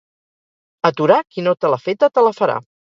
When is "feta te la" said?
1.87-2.37